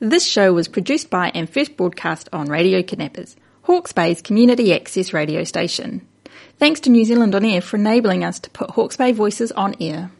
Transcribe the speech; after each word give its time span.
This 0.00 0.24
show 0.24 0.52
was 0.52 0.68
produced 0.68 1.10
by 1.10 1.32
and 1.34 1.50
first 1.50 1.76
broadcast 1.76 2.28
on 2.32 2.46
Radio 2.46 2.84
Kidnappers, 2.84 3.34
Hawke's 3.62 3.92
Bay's 3.92 4.22
community 4.22 4.72
access 4.72 5.12
radio 5.12 5.42
station. 5.42 6.06
Thanks 6.56 6.78
to 6.82 6.90
New 6.90 7.04
Zealand 7.04 7.34
On 7.34 7.44
Air 7.44 7.60
for 7.60 7.78
enabling 7.78 8.22
us 8.22 8.38
to 8.38 8.50
put 8.50 8.70
Hawke's 8.70 8.96
Bay 8.96 9.10
voices 9.10 9.50
on 9.50 9.74
air. 9.80 10.12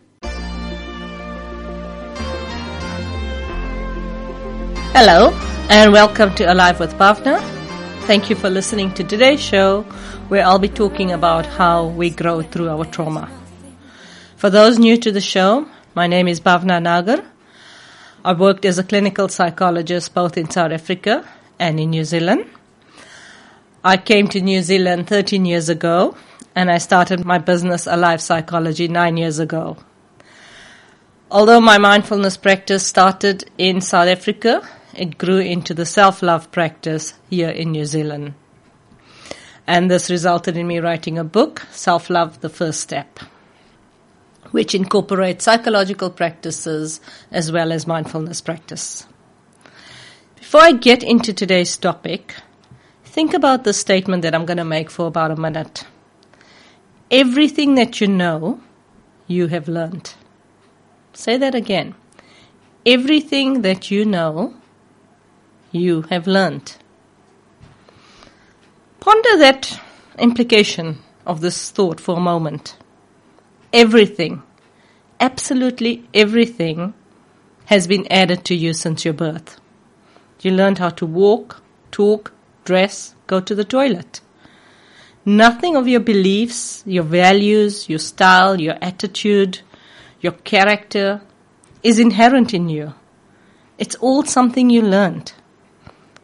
Hello, 4.96 5.30
and 5.70 5.92
welcome 5.92 6.34
to 6.34 6.52
Alive 6.52 6.80
with 6.80 6.94
Bhavna. 6.94 7.40
Thank 8.08 8.30
you 8.30 8.34
for 8.34 8.50
listening 8.50 8.92
to 8.94 9.04
today's 9.04 9.40
show, 9.40 9.82
where 10.26 10.44
I'll 10.44 10.58
be 10.58 10.68
talking 10.68 11.12
about 11.12 11.46
how 11.46 11.86
we 11.86 12.10
grow 12.10 12.42
through 12.42 12.68
our 12.68 12.84
trauma. 12.84 13.30
For 14.38 14.50
those 14.50 14.80
new 14.80 14.96
to 14.96 15.12
the 15.12 15.20
show, 15.20 15.68
my 15.94 16.08
name 16.08 16.26
is 16.26 16.40
Bhavna 16.40 16.82
Nagar. 16.82 17.24
I 18.24 18.32
worked 18.32 18.64
as 18.64 18.78
a 18.78 18.84
clinical 18.84 19.28
psychologist 19.28 20.12
both 20.12 20.36
in 20.36 20.50
South 20.50 20.72
Africa 20.72 21.24
and 21.58 21.78
in 21.78 21.90
New 21.90 22.04
Zealand. 22.04 22.46
I 23.84 23.96
came 23.96 24.26
to 24.28 24.40
New 24.40 24.62
Zealand 24.62 25.06
13 25.06 25.44
years 25.44 25.68
ago 25.68 26.16
and 26.54 26.70
I 26.70 26.78
started 26.78 27.24
my 27.24 27.38
business 27.38 27.86
Alive 27.86 28.20
Psychology 28.20 28.88
nine 28.88 29.16
years 29.16 29.38
ago. 29.38 29.76
Although 31.30 31.60
my 31.60 31.78
mindfulness 31.78 32.36
practice 32.36 32.84
started 32.84 33.48
in 33.56 33.80
South 33.80 34.08
Africa, 34.08 34.68
it 34.94 35.18
grew 35.18 35.38
into 35.38 35.72
the 35.72 35.86
self-love 35.86 36.50
practice 36.50 37.14
here 37.30 37.50
in 37.50 37.70
New 37.70 37.84
Zealand. 37.84 38.34
And 39.66 39.88
this 39.88 40.10
resulted 40.10 40.56
in 40.56 40.66
me 40.66 40.80
writing 40.80 41.18
a 41.18 41.24
book, 41.24 41.66
Self-Love, 41.70 42.40
the 42.40 42.48
First 42.48 42.80
Step, 42.80 43.20
which 44.50 44.74
incorporates 44.74 45.44
psychological 45.44 46.10
practices 46.10 47.00
as 47.30 47.52
well 47.52 47.72
as 47.72 47.86
mindfulness 47.86 48.40
practice. 48.40 49.06
Before 50.36 50.62
I 50.62 50.72
get 50.72 51.02
into 51.02 51.32
today's 51.32 51.76
topic, 51.76 52.34
think 53.04 53.34
about 53.34 53.64
the 53.64 53.72
statement 53.72 54.22
that 54.22 54.34
I'm 54.34 54.46
going 54.46 54.56
to 54.56 54.64
make 54.64 54.90
for 54.90 55.06
about 55.06 55.30
a 55.30 55.36
minute. 55.36 55.84
Everything 57.10 57.74
that 57.74 58.00
you 58.00 58.08
know, 58.08 58.60
you 59.26 59.48
have 59.48 59.68
learned. 59.68 60.14
Say 61.12 61.36
that 61.36 61.54
again. 61.54 61.94
Everything 62.86 63.62
that 63.62 63.90
you 63.90 64.04
know, 64.04 64.54
you 65.72 66.02
have 66.02 66.26
learned. 66.26 66.76
Ponder 69.00 69.38
that 69.38 69.80
implication 70.18 70.98
of 71.26 71.40
this 71.40 71.70
thought 71.70 72.00
for 72.00 72.16
a 72.16 72.20
moment. 72.20 72.76
Everything, 73.72 74.42
absolutely 75.20 76.08
everything, 76.14 76.94
has 77.66 77.86
been 77.86 78.10
added 78.10 78.42
to 78.46 78.54
you 78.54 78.72
since 78.72 79.04
your 79.04 79.12
birth. 79.12 79.60
You 80.40 80.52
learned 80.52 80.78
how 80.78 80.88
to 80.90 81.04
walk, 81.04 81.62
talk, 81.90 82.32
dress, 82.64 83.14
go 83.26 83.40
to 83.40 83.54
the 83.54 83.64
toilet. 83.64 84.22
Nothing 85.26 85.76
of 85.76 85.86
your 85.86 86.00
beliefs, 86.00 86.82
your 86.86 87.02
values, 87.02 87.90
your 87.90 87.98
style, 87.98 88.58
your 88.58 88.76
attitude, 88.80 89.60
your 90.22 90.32
character 90.32 91.20
is 91.82 91.98
inherent 91.98 92.54
in 92.54 92.70
you. 92.70 92.94
It's 93.76 93.96
all 93.96 94.24
something 94.24 94.70
you 94.70 94.80
learned, 94.80 95.34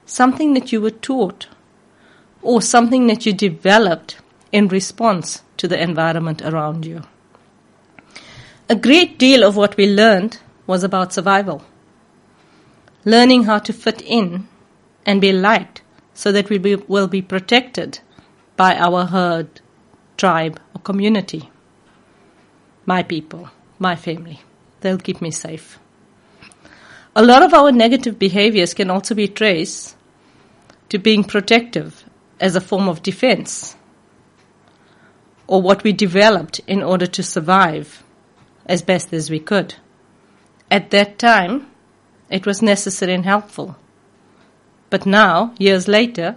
something 0.07 0.55
that 0.55 0.73
you 0.73 0.81
were 0.81 0.91
taught, 0.91 1.49
or 2.41 2.63
something 2.63 3.07
that 3.09 3.27
you 3.27 3.35
developed 3.35 4.17
in 4.51 4.69
response 4.69 5.43
to 5.59 5.69
the 5.69 5.81
environment 5.81 6.41
around 6.41 6.87
you. 6.87 7.03
A 8.67 8.75
great 8.75 9.19
deal 9.19 9.45
of 9.45 9.57
what 9.57 9.77
we 9.77 9.87
learned 9.87 10.39
was 10.67 10.83
about 10.83 11.13
survival. 11.13 11.63
Learning 13.05 13.43
how 13.43 13.59
to 13.59 13.75
fit 13.75 14.01
in 14.01 14.49
and 15.05 15.21
be 15.21 15.33
liked 15.33 15.83
so 16.15 16.33
that 16.33 16.49
we 16.49 16.57
be, 16.57 16.77
will 16.77 17.07
be 17.07 17.21
protected 17.21 17.99
by 18.57 18.75
our 18.77 19.05
herd, 19.05 19.61
tribe, 20.17 20.59
or 20.75 20.81
community. 20.81 21.51
My 22.87 23.03
people, 23.03 23.51
my 23.79 23.97
family. 23.97 24.41
They'll 24.81 24.97
keep 24.97 25.21
me 25.21 25.31
safe. 25.31 25.79
A 27.15 27.23
lot 27.23 27.43
of 27.43 27.53
our 27.53 27.71
negative 27.71 28.19
behaviors 28.19 28.73
can 28.73 28.91
also 28.91 29.15
be 29.15 29.29
traced 29.29 29.95
to 30.89 30.99
being 30.99 31.23
protective 31.23 32.05
as 32.41 32.57
a 32.57 32.63
form 32.63 32.89
of 32.89 33.03
defense 33.03 33.77
or 35.47 35.61
what 35.61 35.85
we 35.85 35.93
developed 35.93 36.61
in 36.67 36.83
order 36.83 37.07
to 37.07 37.23
survive 37.23 38.04
as 38.67 38.83
best 38.83 39.13
as 39.13 39.31
we 39.31 39.39
could. 39.39 39.75
At 40.71 40.91
that 40.91 41.19
time, 41.19 41.67
it 42.31 42.47
was 42.47 42.63
necessary 42.63 43.15
and 43.15 43.25
helpful. 43.25 43.77
But 44.91 45.07
now, 45.07 45.55
years 45.59 45.89
later, 45.89 46.37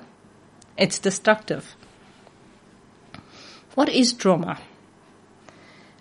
it's 0.78 1.00
destructive. 1.00 1.76
What 3.76 3.90
is 3.90 4.14
trauma? 4.14 4.60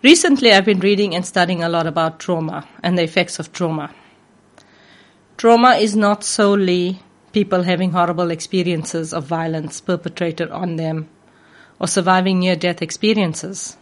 Recently, 0.03 0.53
I've 0.53 0.65
been 0.65 0.81
reading 0.81 1.15
and 1.15 1.25
studying 1.25 1.63
a 1.63 1.69
lot 1.69 1.87
about 1.87 2.21
trauma 2.21 2.69
and 2.83 2.97
the 2.97 3.03
effects 3.03 3.39
of 3.39 3.53
trauma. 3.53 3.95
Trauma 5.37 5.77
is 5.77 5.95
not 5.95 6.25
solely 6.25 7.01
people 7.33 7.65
having 7.65 7.93
horrible 7.93 8.31
experiences 8.31 9.13
of 9.13 9.27
violence 9.27 9.81
perpetrated 9.81 10.51
on 10.51 10.77
them 10.77 11.09
or 11.79 11.87
surviving 11.87 12.39
near 12.39 12.57
death 12.57 12.81
experiences. 12.81 13.77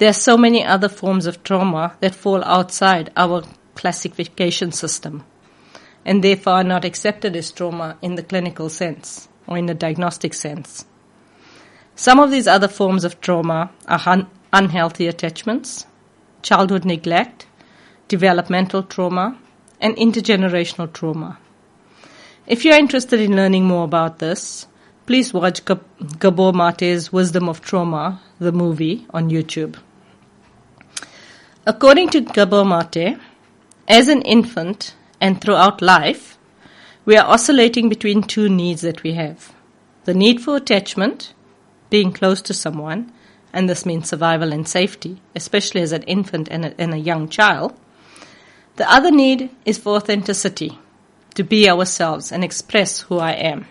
There 0.00 0.08
are 0.08 0.14
so 0.14 0.38
many 0.38 0.64
other 0.64 0.88
forms 0.88 1.26
of 1.26 1.42
trauma 1.42 1.94
that 2.00 2.14
fall 2.14 2.42
outside 2.44 3.12
our 3.18 3.42
classification 3.74 4.72
system 4.72 5.24
and 6.06 6.24
therefore 6.24 6.54
are 6.54 6.64
not 6.64 6.86
accepted 6.86 7.36
as 7.36 7.52
trauma 7.52 7.98
in 8.00 8.14
the 8.14 8.22
clinical 8.22 8.70
sense 8.70 9.28
or 9.46 9.58
in 9.58 9.66
the 9.66 9.74
diagnostic 9.74 10.32
sense. 10.32 10.86
Some 11.96 12.18
of 12.18 12.30
these 12.30 12.46
other 12.46 12.66
forms 12.66 13.04
of 13.04 13.20
trauma 13.20 13.72
are 13.86 14.00
un- 14.06 14.26
unhealthy 14.54 15.06
attachments, 15.06 15.84
childhood 16.40 16.86
neglect, 16.86 17.46
developmental 18.08 18.82
trauma, 18.82 19.38
and 19.82 19.94
intergenerational 19.96 20.90
trauma. 20.90 21.38
If 22.46 22.64
you're 22.64 22.78
interested 22.78 23.20
in 23.20 23.36
learning 23.36 23.66
more 23.66 23.84
about 23.84 24.18
this, 24.18 24.66
please 25.04 25.34
watch 25.34 25.60
Gabor 26.18 26.54
Mate's 26.54 27.12
Wisdom 27.12 27.50
of 27.50 27.60
Trauma, 27.60 28.22
the 28.38 28.50
movie, 28.50 29.06
on 29.10 29.28
YouTube. 29.28 29.76
According 31.66 32.08
to 32.10 32.22
Gabor 32.22 32.64
Mate, 32.64 33.18
as 33.86 34.08
an 34.08 34.22
infant 34.22 34.94
and 35.20 35.40
throughout 35.40 35.82
life, 35.82 36.38
we 37.04 37.18
are 37.18 37.26
oscillating 37.26 37.90
between 37.90 38.22
two 38.22 38.48
needs 38.48 38.80
that 38.80 39.02
we 39.02 39.12
have 39.12 39.54
the 40.04 40.14
need 40.14 40.40
for 40.40 40.56
attachment 40.56 41.34
being 41.90 42.12
close 42.12 42.40
to 42.40 42.54
someone, 42.54 43.12
and 43.52 43.68
this 43.68 43.84
means 43.84 44.08
survival 44.08 44.52
and 44.52 44.66
safety, 44.66 45.20
especially 45.36 45.82
as 45.82 45.92
an 45.92 46.02
infant 46.04 46.48
and 46.50 46.64
a, 46.64 46.80
and 46.80 46.94
a 46.94 46.98
young 46.98 47.28
child. 47.28 47.78
The 48.76 48.90
other 48.90 49.10
need 49.10 49.50
is 49.66 49.76
for 49.76 49.96
authenticity, 49.96 50.78
to 51.34 51.44
be 51.44 51.68
ourselves 51.68 52.32
and 52.32 52.42
express 52.42 53.00
who 53.00 53.18
I 53.18 53.32
am. 53.32 53.66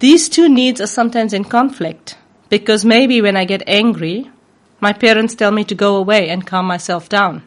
These 0.00 0.28
two 0.28 0.48
needs 0.48 0.80
are 0.80 0.86
sometimes 0.86 1.32
in 1.32 1.44
conflict 1.44 2.18
because 2.50 2.84
maybe 2.84 3.22
when 3.22 3.36
I 3.36 3.46
get 3.46 3.62
angry, 3.66 4.30
my 4.80 4.92
parents 4.92 5.34
tell 5.34 5.50
me 5.50 5.64
to 5.64 5.74
go 5.74 5.96
away 5.96 6.28
and 6.28 6.46
calm 6.46 6.66
myself 6.66 7.08
down. 7.08 7.42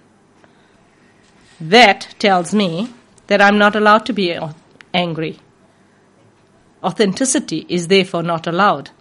That 1.60 2.16
tells 2.20 2.54
me 2.54 2.94
that 3.28 3.42
I'm 3.42 3.58
not 3.58 3.76
allowed 3.76 4.06
to 4.08 4.14
be 4.14 4.38
angry 4.94 5.40
Authenticity 6.84 7.66
is 7.70 7.88
therefore 7.88 8.24
not 8.24 8.46
allowed. 8.46 8.92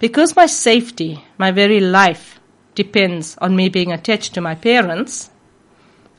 Because 0.00 0.34
my 0.34 0.46
safety, 0.46 1.24
my 1.38 1.52
very 1.52 1.78
life, 1.78 2.40
depends 2.74 3.38
on 3.38 3.54
me 3.54 3.68
being 3.68 3.92
attached 3.92 4.34
to 4.34 4.40
my 4.40 4.54
parents, 4.54 5.30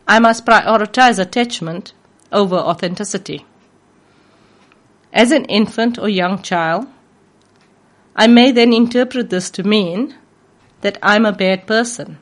I 0.07 0.19
must 0.19 0.46
prioritize 0.46 1.19
attachment 1.19 1.93
over 2.32 2.55
authenticity. 2.55 3.46
As 5.11 5.32
an 5.32 5.46
infant 5.46 5.99
or 5.99 6.08
young 6.08 6.41
child, 6.41 6.87
I 8.16 8.28
may 8.28 8.52
then 8.52 8.73
interpret 8.73 9.29
this 9.29 9.52
to 9.52 9.64
mean 9.64 10.16
that 10.82 10.97
I'm 11.02 11.26
a 11.26 11.32
bad 11.32 11.68
person 11.68 12.18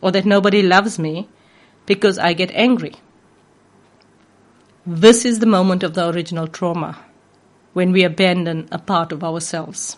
or 0.00 0.10
that 0.12 0.24
nobody 0.26 0.62
loves 0.62 0.98
me 0.98 1.28
because 1.86 2.18
I 2.18 2.32
get 2.32 2.50
angry. 2.52 2.94
This 4.86 5.24
is 5.24 5.38
the 5.38 5.46
moment 5.46 5.82
of 5.82 5.94
the 5.94 6.08
original 6.08 6.46
trauma 6.46 6.98
when 7.72 7.92
we 7.92 8.04
abandon 8.04 8.68
a 8.72 8.78
part 8.78 9.12
of 9.12 9.22
ourselves. 9.22 9.96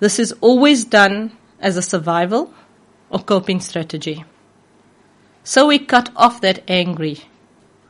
This 0.00 0.18
is 0.18 0.32
always 0.40 0.84
done 0.84 1.32
as 1.60 1.76
a 1.76 1.82
survival 1.82 2.52
or 3.08 3.20
coping 3.20 3.60
strategy. 3.60 4.24
So 5.42 5.66
we 5.66 5.78
cut 5.78 6.10
off 6.16 6.40
that 6.42 6.62
angry, 6.68 7.20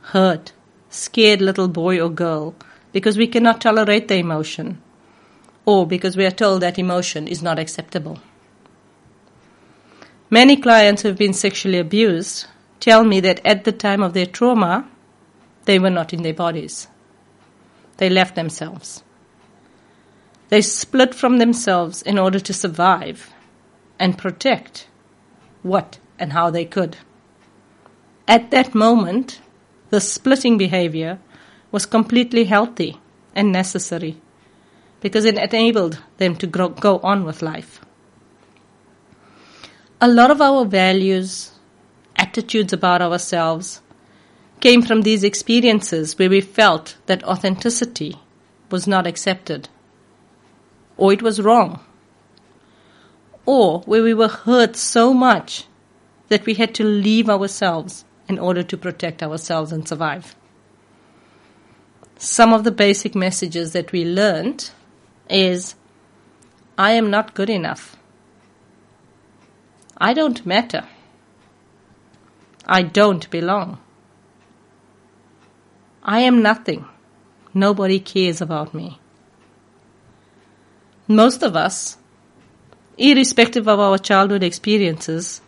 hurt, 0.01 0.53
scared 0.89 1.41
little 1.41 1.67
boy 1.67 1.99
or 1.99 2.09
girl 2.09 2.55
because 2.93 3.17
we 3.17 3.27
cannot 3.27 3.59
tolerate 3.59 4.07
the 4.07 4.15
emotion 4.15 4.81
or 5.67 5.85
because 5.85 6.15
we 6.15 6.25
are 6.25 6.31
told 6.31 6.61
that 6.61 6.79
emotion 6.79 7.27
is 7.27 7.43
not 7.43 7.59
acceptable. 7.59 8.19
Many 10.29 10.55
clients 10.55 11.01
who 11.01 11.09
have 11.09 11.17
been 11.17 11.33
sexually 11.33 11.77
abused 11.77 12.47
tell 12.79 13.03
me 13.03 13.19
that 13.19 13.45
at 13.45 13.65
the 13.65 13.73
time 13.73 14.01
of 14.01 14.13
their 14.13 14.25
trauma, 14.25 14.89
they 15.65 15.77
were 15.77 15.89
not 15.89 16.13
in 16.13 16.21
their 16.23 16.33
bodies. 16.33 16.87
They 17.97 18.09
left 18.09 18.35
themselves. 18.35 19.03
They 20.47 20.61
split 20.61 21.13
from 21.13 21.37
themselves 21.37 22.01
in 22.01 22.17
order 22.17 22.39
to 22.39 22.53
survive 22.53 23.33
and 23.99 24.17
protect 24.17 24.87
what 25.63 25.99
and 26.17 26.31
how 26.31 26.49
they 26.49 26.63
could. 26.63 26.95
At 28.25 28.51
that 28.51 28.73
moment, 28.73 29.41
the 29.89 29.99
splitting 29.99 30.57
behavior 30.57 31.19
was 31.73 31.85
completely 31.85 32.45
healthy 32.45 33.01
and 33.35 33.51
necessary 33.51 34.21
because 35.07 35.23
it 35.23 35.37
enabled 35.37 35.97
them 36.17 36.35
to 36.35 36.45
grow, 36.45 36.67
go 36.67 36.99
on 36.99 37.23
with 37.23 37.41
life. 37.41 37.79
A 40.01 40.07
lot 40.09 40.31
of 40.31 40.41
our 40.41 40.65
values, 40.65 41.53
attitudes 42.17 42.73
about 42.73 43.01
ourselves, 43.01 43.79
came 44.59 44.81
from 44.81 45.03
these 45.03 45.23
experiences 45.23 46.19
where 46.19 46.29
we 46.29 46.41
felt 46.41 46.97
that 47.05 47.23
authenticity 47.23 48.19
was 48.69 48.85
not 48.85 49.07
accepted, 49.07 49.69
or 50.97 51.13
it 51.13 51.21
was 51.21 51.39
wrong, 51.39 51.79
or 53.45 53.79
where 53.85 54.03
we 54.03 54.13
were 54.13 54.27
hurt 54.27 54.75
so 54.75 55.13
much 55.13 55.63
that 56.27 56.45
we 56.45 56.55
had 56.55 56.75
to 56.75 56.83
leave 56.83 57.29
ourselves 57.29 58.03
in 58.27 58.37
order 58.37 58.61
to 58.61 58.75
protect 58.75 59.23
ourselves 59.23 59.71
and 59.71 59.87
survive. 59.87 60.35
Some 62.17 62.51
of 62.51 62.65
the 62.65 62.71
basic 62.71 63.15
messages 63.15 63.71
that 63.71 63.93
we 63.93 64.03
learned 64.03 64.71
is 65.29 65.75
I 66.77 66.91
am 66.91 67.09
not 67.09 67.33
good 67.33 67.49
enough. 67.49 67.95
I 69.97 70.13
don't 70.13 70.45
matter. 70.45 70.87
I 72.65 72.83
don't 72.83 73.29
belong. 73.29 73.79
I 76.03 76.19
am 76.19 76.41
nothing. 76.41 76.85
Nobody 77.53 77.99
cares 77.99 78.41
about 78.41 78.73
me. 78.73 78.99
Most 81.07 81.41
of 81.41 81.55
us, 81.55 81.97
irrespective 82.97 83.67
of 83.67 83.79
our 83.79 83.97
childhood 83.97 84.43
experiences, 84.43 85.41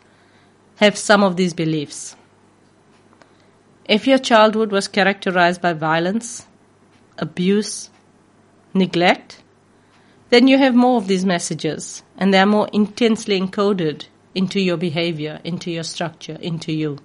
have 0.77 0.97
some 0.97 1.23
of 1.23 1.35
these 1.35 1.53
beliefs. 1.53 2.15
If 3.85 4.07
your 4.07 4.17
childhood 4.17 4.71
was 4.71 4.87
characterized 4.87 5.61
by 5.61 5.73
violence, 5.73 6.47
abuse, 7.17 7.89
neglect, 8.73 9.41
then 10.29 10.47
you 10.47 10.57
have 10.57 10.75
more 10.75 10.97
of 10.97 11.07
these 11.07 11.25
messages 11.25 12.03
and 12.17 12.33
they 12.33 12.39
are 12.39 12.45
more 12.45 12.69
intensely 12.71 13.39
encoded 13.39 14.05
into 14.35 14.59
your 14.59 14.77
behavior, 14.77 15.39
into 15.43 15.71
your 15.71 15.83
structure, 15.83 16.37
into 16.41 16.71
you. 16.71 16.99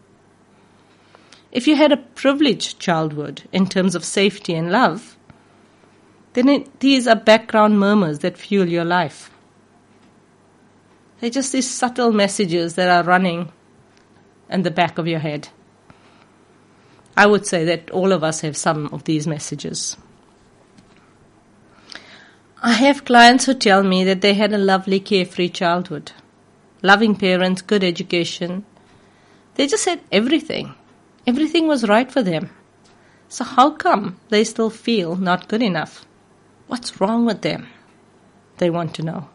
If 1.51 1.67
you 1.67 1.77
had 1.77 1.93
a 1.93 1.97
privileged 1.97 2.79
childhood 2.79 3.45
in 3.53 3.67
terms 3.67 3.95
of 3.95 4.05
safety 4.05 4.55
and 4.55 4.71
love, 4.71 5.17
then 6.35 6.49
it, 6.49 6.81
these 6.81 7.07
are 7.07 7.17
background 7.17 7.79
murmurs 7.79 8.19
that 8.21 8.37
fuel 8.37 8.69
your 8.69 8.85
life. 8.85 9.31
They're 11.21 11.31
just 11.31 11.53
these 11.53 11.71
subtle 11.71 12.13
messages 12.13 12.75
that 12.75 12.89
are 12.89 13.09
running 13.09 13.53
in 14.51 14.63
the 14.63 14.71
back 14.71 14.99
of 14.99 15.07
your 15.07 15.21
head. 15.21 15.49
I 17.17 17.27
would 17.27 17.47
say 17.47 17.65
that 17.65 17.91
all 17.91 18.13
of 18.13 18.25
us 18.25 18.41
have 18.41 18.57
some 18.57 18.89
of 18.93 19.05
these 19.05 19.27
messages. 19.27 19.97
I 22.67 22.73
have 22.73 23.05
clients 23.05 23.45
who 23.45 23.53
tell 23.53 23.83
me 23.83 24.05
that 24.05 24.23
they 24.23 24.33
had 24.33 24.55
a 24.55 24.57
lovely, 24.57 24.99
carefree 24.99 25.51
childhood. 25.51 26.13
Loving 26.81 27.15
parents, 27.15 27.61
good 27.61 27.85
education. 27.85 28.65
They 29.57 29.67
just 29.67 29.85
had 29.85 30.01
everything. 30.11 30.75
Everything 31.27 31.67
was 31.67 31.87
right 31.87 32.11
for 32.11 32.23
them. 32.23 32.49
So 33.29 33.45
how 33.45 33.73
come 33.73 34.19
they 34.31 34.45
still 34.45 34.71
feel 34.71 35.15
not 35.15 35.47
good 35.47 35.63
enough? 35.63 36.07
What's 36.67 37.03
wrong 37.03 37.27
with 37.27 37.43
them? 37.43 37.67
They 38.57 38.71
want 38.71 38.95
to 38.95 39.03
know. 39.03 39.29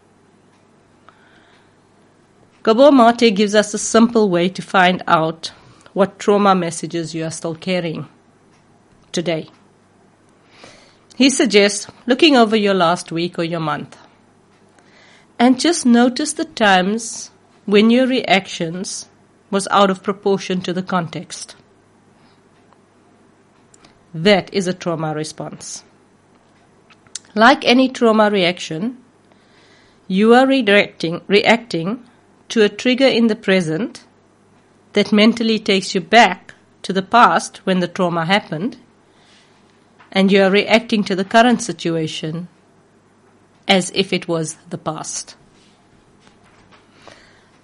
Gabor 2.63 2.91
Mate 2.91 3.35
gives 3.35 3.53
us 3.53 3.75
a 3.75 3.77
simple 3.77 4.27
way 4.27 4.49
to 4.49 4.63
find 4.63 5.03
out 5.05 5.51
what 5.93 6.17
trauma 6.17 6.55
messages 6.55 7.13
you 7.13 7.25
are 7.25 7.31
still 7.31 7.53
carrying 7.53 8.07
today. 9.11 9.51
He 11.19 11.30
suggests 11.30 11.86
looking 12.07 12.38
over 12.38 12.56
your 12.56 12.74
last 12.74 13.12
week 13.12 13.38
or 13.38 13.44
your 13.44 13.60
month 13.60 13.98
and 15.38 15.60
just 15.60 15.86
notice 15.86 16.31
the 16.31 16.45
times 16.45 17.30
when 17.66 17.89
your 17.89 18.07
reactions 18.07 19.10
was 19.51 19.68
out 19.69 19.89
of 19.89 20.01
proportion 20.01 20.62
to 20.62 20.71
the 20.71 20.81
context. 20.81 21.57
That 24.13 24.54
is 24.54 24.66
a 24.66 24.74
trauma 24.74 25.13
response. 25.13 25.83
Like 27.36 27.65
any 27.65 27.89
trauma 27.89 28.30
reaction, 28.30 28.98
you 30.07 30.33
are 30.33 30.45
redirecting, 30.45 31.22
reacting 31.27 32.01
to 32.48 32.63
a 32.63 32.69
trigger 32.69 33.07
in 33.07 33.27
the 33.27 33.36
present 33.36 34.06
that 34.94 35.12
mentally 35.12 35.60
takes 35.60 35.94
you 35.94 36.00
back 36.00 36.54
to 36.83 36.94
the 36.94 37.04
past 37.04 37.57
when 37.65 37.81
the 37.81 37.89
trauma 37.89 38.25
happened, 38.25 38.77
and 40.11 40.31
you 40.31 40.41
are 40.44 40.51
reacting 40.51 41.03
to 41.03 41.15
the 41.15 41.25
current 41.25 41.61
situation 41.61 42.47
as 43.67 43.91
if 43.94 44.11
it 44.11 44.27
was 44.27 44.56
the 44.69 44.77
past. 44.77 45.35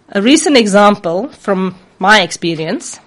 A 0.09 0.21
recent 0.21 0.56
example 0.56 1.30
from 1.30 1.75
my 1.97 2.21
experience 2.21 3.00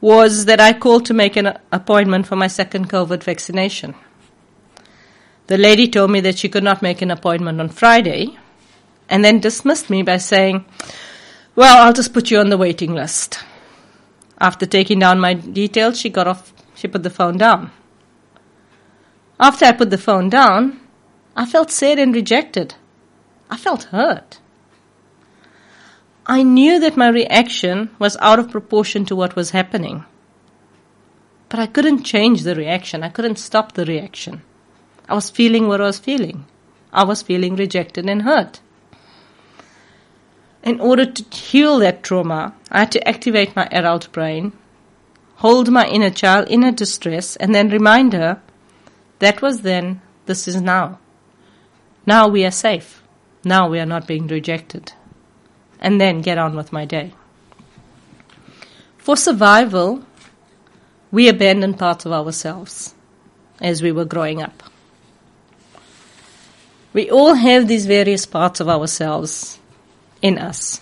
was 0.00 0.44
that 0.44 0.60
I 0.60 0.72
called 0.74 1.06
to 1.06 1.14
make 1.14 1.36
an 1.36 1.58
appointment 1.72 2.26
for 2.26 2.36
my 2.36 2.46
second 2.46 2.90
COVID 2.90 3.22
vaccination. 3.22 3.94
The 5.46 5.56
lady 5.56 5.88
told 5.88 6.10
me 6.10 6.20
that 6.20 6.38
she 6.38 6.50
could 6.50 6.62
not 6.62 6.82
make 6.82 7.00
an 7.00 7.10
appointment 7.10 7.60
on 7.60 7.70
Friday 7.70 8.36
and 9.08 9.24
then 9.24 9.40
dismissed 9.40 9.88
me 9.88 10.02
by 10.02 10.18
saying, 10.18 10.66
well, 11.56 11.84
I'll 11.84 11.94
just 11.94 12.12
put 12.12 12.30
you 12.30 12.38
on 12.38 12.50
the 12.50 12.58
waiting 12.58 12.94
list. 12.94 13.42
After 14.38 14.66
taking 14.66 14.98
down 14.98 15.18
my 15.18 15.34
details, 15.34 15.98
she 15.98 16.10
got 16.10 16.28
off, 16.28 16.52
she 16.74 16.86
put 16.86 17.02
the 17.02 17.10
phone 17.10 17.38
down. 17.38 17.72
After 19.40 19.64
I 19.64 19.72
put 19.72 19.90
the 19.90 19.98
phone 19.98 20.28
down, 20.28 20.80
I 21.36 21.46
felt 21.46 21.70
sad 21.70 21.98
and 21.98 22.14
rejected. 22.14 22.74
I 23.50 23.56
felt 23.56 23.84
hurt. 23.84 24.40
I 26.26 26.42
knew 26.42 26.78
that 26.80 26.96
my 26.96 27.08
reaction 27.08 27.90
was 27.98 28.16
out 28.20 28.38
of 28.38 28.50
proportion 28.50 29.04
to 29.06 29.16
what 29.16 29.36
was 29.36 29.50
happening. 29.50 30.04
But 31.48 31.60
I 31.60 31.66
couldn't 31.66 32.02
change 32.04 32.42
the 32.42 32.54
reaction. 32.54 33.02
I 33.02 33.08
couldn't 33.08 33.38
stop 33.38 33.72
the 33.72 33.86
reaction. 33.86 34.42
I 35.08 35.14
was 35.14 35.30
feeling 35.30 35.68
what 35.68 35.80
I 35.80 35.84
was 35.84 35.98
feeling. 35.98 36.44
I 36.92 37.04
was 37.04 37.22
feeling 37.22 37.56
rejected 37.56 38.08
and 38.08 38.22
hurt 38.22 38.60
in 40.62 40.80
order 40.80 41.06
to 41.06 41.36
heal 41.36 41.78
that 41.78 42.02
trauma, 42.02 42.54
I 42.70 42.80
had 42.80 42.92
to 42.92 43.08
activate 43.08 43.56
my 43.56 43.66
adult 43.70 44.12
brain, 44.12 44.52
hold 45.36 45.70
my 45.70 45.86
inner 45.86 46.10
child 46.10 46.48
in 46.48 46.62
her 46.62 46.72
distress, 46.72 47.36
and 47.36 47.54
then 47.54 47.70
remind 47.70 48.12
her 48.12 48.40
that 49.18 49.42
was 49.42 49.62
then, 49.62 50.00
this 50.26 50.46
is 50.46 50.60
now. 50.60 50.98
Now 52.06 52.28
we 52.28 52.44
are 52.44 52.50
safe. 52.50 53.02
Now 53.44 53.68
we 53.68 53.78
are 53.78 53.86
not 53.86 54.06
being 54.06 54.26
rejected. 54.26 54.92
And 55.80 56.00
then 56.00 56.22
get 56.22 56.38
on 56.38 56.56
with 56.56 56.72
my 56.72 56.84
day. 56.84 57.12
For 58.96 59.16
survival, 59.16 60.04
we 61.10 61.28
abandoned 61.28 61.78
parts 61.78 62.04
of 62.04 62.12
ourselves 62.12 62.94
as 63.60 63.82
we 63.82 63.92
were 63.92 64.04
growing 64.04 64.42
up. 64.42 64.62
We 66.92 67.10
all 67.10 67.34
have 67.34 67.68
these 67.68 67.86
various 67.86 68.26
parts 68.26 68.60
of 68.60 68.68
ourselves 68.68 69.58
in 70.20 70.38
us. 70.38 70.80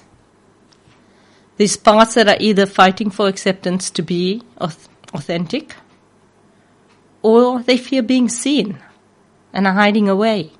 These 1.57 1.77
parts 1.77 2.15
that 2.15 2.29
are 2.29 2.37
either 2.39 2.67
fighting 2.67 3.11
for 3.11 3.29
acceptance 3.29 3.91
to 3.91 4.03
be 4.03 4.43
authentic, 5.13 5.75
or 7.27 7.61
they 7.61 7.77
fear 7.77 8.03
being 8.03 8.29
seen 8.29 8.79
and 9.53 9.67
are 9.67 9.73
hiding 9.73 10.09
away. 10.09 10.53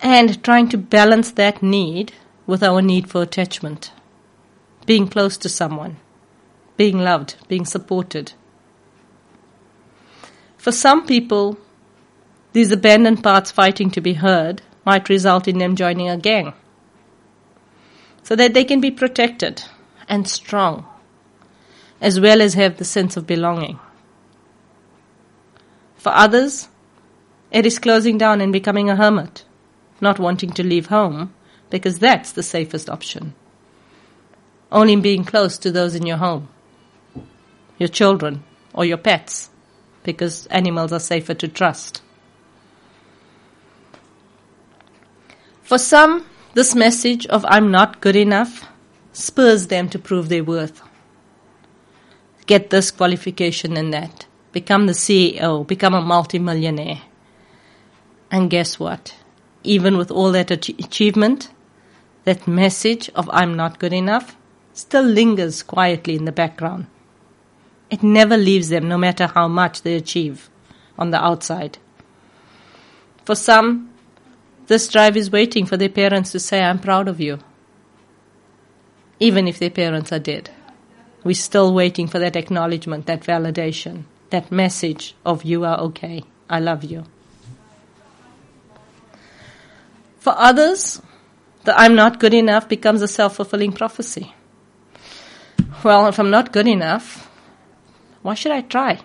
And 0.00 0.40
trying 0.44 0.68
to 0.68 0.78
balance 0.78 1.32
that 1.32 1.64
need 1.64 2.12
with 2.46 2.62
our 2.62 2.80
need 2.80 3.10
for 3.10 3.22
attachment, 3.22 3.90
being 4.86 5.08
close 5.08 5.36
to 5.38 5.48
someone, 5.48 5.96
being 6.76 7.00
loved, 7.00 7.38
being 7.48 7.64
supported. 7.64 8.32
For 10.56 10.70
some 10.70 11.06
people, 11.08 11.58
these 12.52 12.70
abandoned 12.70 13.24
parts 13.24 13.50
fighting 13.50 13.90
to 13.90 14.00
be 14.00 14.12
heard 14.12 14.62
might 14.86 15.08
result 15.08 15.48
in 15.48 15.58
them 15.58 15.74
joining 15.74 16.08
a 16.08 16.16
gang 16.16 16.52
so 18.22 18.36
that 18.36 18.54
they 18.54 18.62
can 18.62 18.80
be 18.80 18.92
protected 18.92 19.64
and 20.08 20.28
strong 20.28 20.86
as 22.00 22.20
well 22.20 22.40
as 22.40 22.54
have 22.54 22.76
the 22.76 22.84
sense 22.84 23.16
of 23.16 23.26
belonging. 23.26 23.80
For 26.00 26.12
others, 26.14 26.68
it 27.50 27.66
is 27.66 27.78
closing 27.78 28.16
down 28.16 28.40
and 28.40 28.54
becoming 28.54 28.88
a 28.88 28.96
hermit, 28.96 29.44
not 30.00 30.18
wanting 30.18 30.50
to 30.52 30.62
leave 30.62 30.86
home 30.86 31.34
because 31.68 31.98
that's 31.98 32.32
the 32.32 32.42
safest 32.42 32.88
option. 32.88 33.34
Only 34.72 34.96
being 34.96 35.24
close 35.24 35.58
to 35.58 35.70
those 35.70 35.94
in 35.94 36.06
your 36.06 36.16
home, 36.16 36.48
your 37.78 37.90
children, 37.90 38.44
or 38.72 38.86
your 38.86 38.96
pets, 38.96 39.50
because 40.02 40.46
animals 40.46 40.90
are 40.90 41.00
safer 41.00 41.34
to 41.34 41.48
trust. 41.48 42.00
For 45.62 45.76
some, 45.76 46.24
this 46.54 46.74
message 46.74 47.26
of 47.26 47.44
I'm 47.46 47.70
not 47.70 48.00
good 48.00 48.16
enough 48.16 48.66
spurs 49.12 49.66
them 49.66 49.90
to 49.90 49.98
prove 49.98 50.30
their 50.30 50.44
worth. 50.44 50.80
Get 52.46 52.70
this 52.70 52.90
qualification 52.90 53.76
and 53.76 53.92
that. 53.92 54.24
Become 54.52 54.86
the 54.86 54.92
CEO, 54.92 55.66
become 55.66 55.94
a 55.94 56.00
multimillionaire. 56.00 57.02
And 58.30 58.50
guess 58.50 58.78
what? 58.78 59.14
Even 59.62 59.96
with 59.96 60.10
all 60.10 60.32
that 60.32 60.50
ach- 60.50 60.70
achievement, 60.70 61.50
that 62.24 62.48
message 62.48 63.10
of 63.14 63.28
I'm 63.32 63.56
not 63.56 63.78
good 63.78 63.92
enough 63.92 64.36
still 64.72 65.02
lingers 65.02 65.62
quietly 65.62 66.16
in 66.16 66.24
the 66.24 66.32
background. 66.32 66.86
It 67.90 68.02
never 68.02 68.36
leaves 68.36 68.68
them, 68.68 68.88
no 68.88 68.96
matter 68.96 69.26
how 69.26 69.48
much 69.48 69.82
they 69.82 69.94
achieve 69.94 70.48
on 70.98 71.10
the 71.10 71.22
outside. 71.22 71.78
For 73.24 73.34
some, 73.34 73.90
this 74.66 74.88
drive 74.88 75.16
is 75.16 75.30
waiting 75.30 75.66
for 75.66 75.76
their 75.76 75.88
parents 75.88 76.32
to 76.32 76.40
say, 76.40 76.62
I'm 76.62 76.78
proud 76.78 77.08
of 77.08 77.20
you. 77.20 77.40
Even 79.18 79.48
if 79.48 79.58
their 79.58 79.70
parents 79.70 80.12
are 80.12 80.18
dead. 80.18 80.50
We're 81.24 81.34
still 81.34 81.74
waiting 81.74 82.06
for 82.06 82.18
that 82.18 82.36
acknowledgement, 82.36 83.06
that 83.06 83.22
validation, 83.22 84.04
that 84.30 84.50
message 84.50 85.14
of 85.24 85.44
you 85.44 85.64
are 85.64 85.78
okay. 85.78 86.24
I 86.48 86.60
love 86.60 86.84
you. 86.84 87.04
For 90.18 90.34
others, 90.36 91.00
the 91.64 91.78
I'm 91.78 91.94
not 91.94 92.20
good 92.20 92.34
enough 92.34 92.68
becomes 92.68 93.02
a 93.02 93.08
self 93.08 93.36
fulfilling 93.36 93.72
prophecy. 93.72 94.34
Well, 95.82 96.06
if 96.06 96.18
I'm 96.18 96.30
not 96.30 96.52
good 96.52 96.66
enough, 96.66 97.30
why 98.22 98.34
should 98.34 98.52
I 98.52 98.60
try? 98.60 99.00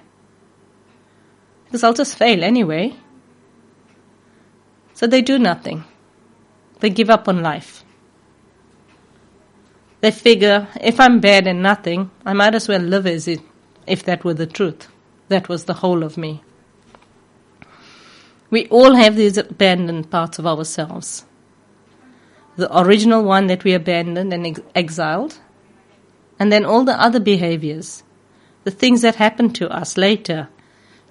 Because 1.66 1.84
I'll 1.84 1.94
just 1.94 2.18
fail 2.18 2.44
anyway. 2.44 2.96
So 4.94 5.08
they 5.08 5.22
do 5.22 5.40
nothing. 5.40 5.84
They 6.80 6.90
give 6.90 7.10
up 7.10 7.28
on 7.28 7.42
life. 7.42 7.84
They 10.02 10.12
figure 10.12 10.68
if 10.82 11.00
I'm 11.00 11.20
bad 11.20 11.48
and 11.48 11.64
nothing, 11.64 12.12
I 12.26 12.34
might 12.34 12.56
as 12.56 12.68
well 12.68 12.82
live 12.82 13.08
as 13.08 13.28
it 13.28 13.40
if 13.88 14.04
that 14.04 14.24
were 14.24 14.34
the 14.34 14.46
truth. 14.46 14.88
That 15.28 15.50
was 15.50 15.66
the 15.66 15.76
whole 15.76 16.04
of 16.04 16.18
me. 16.18 16.44
We 18.50 18.68
all 18.68 18.96
have 18.96 19.16
these 19.16 19.38
abandoned 19.38 20.12
parts 20.12 20.40
of 20.40 20.46
ourselves. 20.46 21.26
The 22.58 22.70
original 22.78 23.24
one 23.24 23.48
that 23.48 23.64
we 23.64 23.74
abandoned 23.74 24.32
and 24.34 24.48
ex- 24.48 24.62
exiled, 24.74 25.40
and 26.40 26.52
then 26.52 26.64
all 26.64 26.84
the 26.84 27.02
other 27.02 27.20
behaviors, 27.20 28.04
the 28.64 28.72
things 28.72 29.02
that 29.02 29.16
happen 29.16 29.52
to 29.54 29.70
us 29.70 29.98
later 29.98 30.50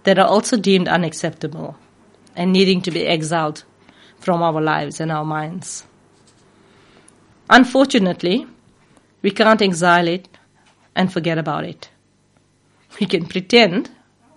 that 0.04 0.18
are 0.18 0.26
also 0.26 0.56
deemed 0.56 0.88
unacceptable 0.88 1.76
and 2.36 2.52
needing 2.52 2.80
to 2.82 2.90
be 2.90 3.06
exiled 3.06 3.64
from 4.18 4.42
our 4.42 4.60
lives 4.60 5.00
and 5.00 5.10
our 5.12 5.24
minds. 5.24 5.86
Unfortunately, 7.50 8.46
we 9.22 9.30
can't 9.30 9.60
exile 9.60 10.08
it 10.08 10.28
and 10.94 11.12
forget 11.12 11.36
about 11.36 11.64
it. 11.64 11.90
We 13.00 13.06
can 13.06 13.26
pretend 13.26 13.90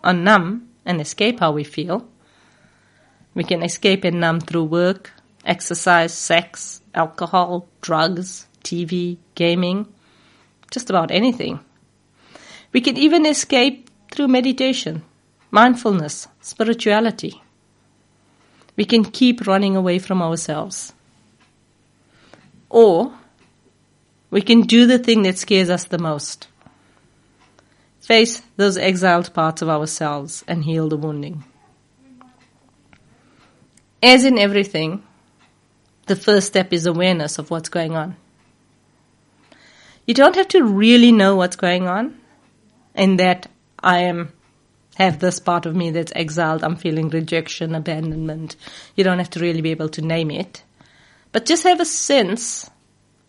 or 0.07 0.13
numb 0.13 0.69
and 0.85 0.99
escape 0.99 1.39
how 1.41 1.51
we 1.51 1.63
feel. 1.63 2.07
We 3.35 3.43
can 3.43 3.61
escape 3.61 4.03
and 4.03 4.19
numb 4.19 4.39
through 4.39 4.63
work, 4.63 5.11
exercise, 5.45 6.13
sex, 6.13 6.81
alcohol, 6.95 7.67
drugs, 7.81 8.47
TV, 8.63 9.17
gaming, 9.35 9.87
just 10.71 10.89
about 10.89 11.11
anything. 11.11 11.59
We 12.71 12.81
can 12.81 12.97
even 12.97 13.25
escape 13.25 13.91
through 14.11 14.29
meditation, 14.29 15.03
mindfulness, 15.51 16.27
spirituality 16.41 17.41
we 18.77 18.85
can 18.85 19.03
keep 19.03 19.45
running 19.45 19.75
away 19.75 19.99
from 19.99 20.21
ourselves. 20.21 20.93
Or 22.69 23.11
we 24.29 24.41
can 24.41 24.61
do 24.61 24.85
the 24.85 24.99
thing 24.99 25.23
that 25.23 25.37
scares 25.37 25.69
us 25.69 25.85
the 25.85 25.97
most. 25.97 26.47
Face 28.07 28.41
those 28.55 28.77
exiled 28.77 29.33
parts 29.33 29.61
of 29.61 29.67
ourselves 29.67 30.41
and 30.47 30.63
heal 30.63 30.87
the 30.87 30.95
wounding. 30.95 31.43
As 34.01 34.23
in 34.23 34.39
everything, 34.39 35.03
the 36.05 36.15
first 36.15 36.47
step 36.47 36.71
is 36.71 36.85
awareness 36.85 37.37
of 37.37 37.51
what's 37.51 37.67
going 37.67 37.97
on. 37.97 38.15
You 40.05 40.13
don't 40.13 40.37
have 40.37 40.47
to 40.49 40.63
really 40.63 41.11
know 41.11 41.35
what's 41.35 41.57
going 41.57 41.89
on, 41.89 42.17
and 42.95 43.19
that 43.19 43.51
I 43.77 44.03
am 44.03 44.31
have 44.95 45.19
this 45.19 45.41
part 45.41 45.65
of 45.65 45.75
me 45.75 45.91
that's 45.91 46.13
exiled. 46.15 46.63
I'm 46.63 46.77
feeling 46.77 47.09
rejection, 47.09 47.75
abandonment. 47.75 48.55
You 48.95 49.03
don't 49.03 49.17
have 49.17 49.31
to 49.31 49.41
really 49.41 49.59
be 49.59 49.71
able 49.71 49.89
to 49.89 50.01
name 50.01 50.31
it, 50.31 50.63
but 51.33 51.45
just 51.45 51.63
have 51.63 51.81
a 51.81 51.85
sense 51.85 52.71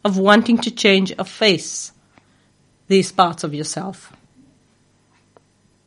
of 0.04 0.18
wanting 0.18 0.58
to 0.58 0.70
change 0.70 1.12
or 1.18 1.25
face 1.25 1.90
these 2.87 3.11
parts 3.11 3.42
of 3.42 3.52
yourself. 3.52 4.12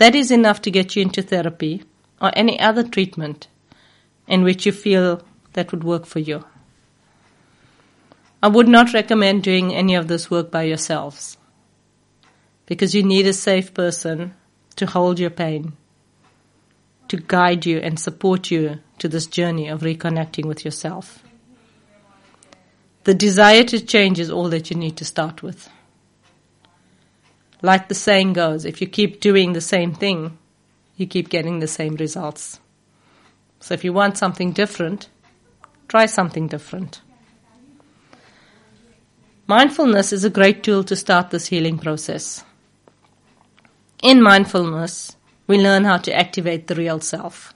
That 0.01 0.15
is 0.15 0.31
enough 0.31 0.63
to 0.63 0.71
get 0.71 0.95
you 0.95 1.03
into 1.03 1.21
therapy 1.21 1.83
or 2.19 2.31
any 2.33 2.59
other 2.59 2.81
treatment 2.81 3.47
in 4.27 4.41
which 4.41 4.65
you 4.65 4.71
feel 4.71 5.21
that 5.53 5.71
would 5.71 5.83
work 5.83 6.07
for 6.07 6.17
you. 6.17 6.43
I 8.41 8.47
would 8.47 8.67
not 8.67 8.95
recommend 8.95 9.43
doing 9.43 9.71
any 9.71 9.93
of 9.93 10.07
this 10.07 10.31
work 10.31 10.49
by 10.49 10.63
yourselves 10.63 11.37
because 12.65 12.95
you 12.95 13.03
need 13.03 13.27
a 13.27 13.33
safe 13.33 13.75
person 13.75 14.33
to 14.77 14.87
hold 14.87 15.19
your 15.19 15.29
pain, 15.29 15.73
to 17.09 17.17
guide 17.17 17.67
you 17.67 17.77
and 17.77 17.99
support 17.99 18.49
you 18.49 18.79
to 18.97 19.07
this 19.07 19.27
journey 19.27 19.67
of 19.67 19.81
reconnecting 19.81 20.47
with 20.47 20.65
yourself. 20.65 21.23
The 23.03 23.13
desire 23.13 23.65
to 23.65 23.79
change 23.79 24.19
is 24.19 24.31
all 24.31 24.49
that 24.49 24.71
you 24.71 24.77
need 24.77 24.97
to 24.97 25.05
start 25.05 25.43
with. 25.43 25.69
Like 27.61 27.87
the 27.87 27.95
saying 27.95 28.33
goes, 28.33 28.65
if 28.65 28.81
you 28.81 28.87
keep 28.87 29.21
doing 29.21 29.53
the 29.53 29.61
same 29.61 29.93
thing, 29.93 30.37
you 30.95 31.05
keep 31.05 31.29
getting 31.29 31.59
the 31.59 31.67
same 31.67 31.95
results. 31.95 32.59
So 33.59 33.73
if 33.73 33.83
you 33.83 33.93
want 33.93 34.17
something 34.17 34.51
different, 34.51 35.09
try 35.87 36.07
something 36.07 36.47
different. 36.47 37.01
Mindfulness 39.47 40.13
is 40.13 40.23
a 40.23 40.29
great 40.29 40.63
tool 40.63 40.83
to 40.85 40.95
start 40.95 41.29
this 41.29 41.47
healing 41.47 41.77
process. 41.77 42.43
In 44.01 44.21
mindfulness, 44.21 45.15
we 45.45 45.57
learn 45.57 45.83
how 45.83 45.97
to 45.97 46.13
activate 46.13 46.67
the 46.67 46.75
real 46.75 46.99
self, 46.99 47.53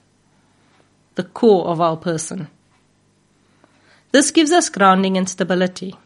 the 1.14 1.24
core 1.24 1.66
of 1.66 1.80
our 1.80 1.96
person. 1.96 2.48
This 4.12 4.30
gives 4.30 4.52
us 4.52 4.68
grounding 4.68 5.16
and 5.16 5.28
stability. 5.28 5.96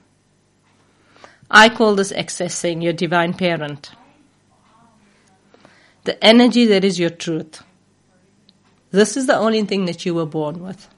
I 1.50 1.69
call 1.69 1.97
this 1.97 2.12
accessing 2.12 2.83
your 2.83 2.92
divine 2.92 3.35
parent, 3.35 3.90
the 6.04 6.23
energy 6.25 6.66
that 6.66 6.85
is 6.85 6.99
your 6.99 7.11
truth. 7.11 7.62
This 8.92 9.16
is 9.16 9.26
the 9.26 9.37
only 9.37 9.64
thing 9.64 9.87
that 9.87 10.07
you 10.07 10.14
were 10.14 10.26
born 10.26 10.62
with. 10.62 10.88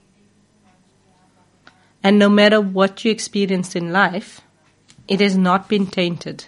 And 2.02 2.18
no 2.18 2.28
matter 2.28 2.61
what 2.61 3.04
you 3.04 3.11
experienced 3.11 3.76
in 3.76 3.92
life, 3.92 4.40
it 5.09 5.21
has 5.21 5.37
not 5.37 5.68
been 5.68 5.87
tainted 5.87 6.47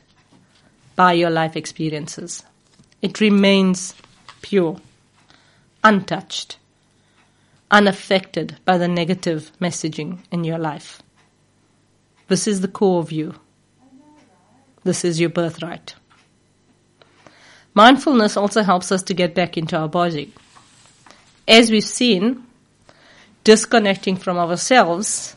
by 0.97 1.15
your 1.15 1.31
life 1.31 1.57
experiences. 1.57 2.43
It 3.01 3.21
remains 3.21 3.95
pure, 4.43 4.77
untouched, 5.83 6.59
unaffected 7.71 8.59
by 8.65 8.79
the 8.79 8.89
negative 8.89 9.51
messaging 9.61 10.19
in 10.31 10.45
your 10.45 10.59
life. 10.59 11.03
This 12.29 12.47
is 12.47 12.61
the 12.61 12.69
core 12.69 13.01
of 13.01 13.11
you. 13.11 13.35
This 14.85 15.05
is 15.05 15.19
your 15.19 15.31
birthright. 15.31 15.95
Mindfulness 17.73 18.37
also 18.37 18.63
helps 18.63 18.93
us 18.93 19.03
to 19.05 19.15
get 19.15 19.35
back 19.35 19.57
into 19.57 19.77
our 19.77 19.89
body. 19.89 20.33
As 21.49 21.71
we've 21.71 21.83
seen, 21.83 22.45
disconnecting 23.43 24.17
from 24.17 24.39
ourselves 24.39 25.35